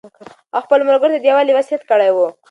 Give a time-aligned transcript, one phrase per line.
[0.53, 2.17] هغه خپلو ملګرو ته د یووالي وصیت کړی و.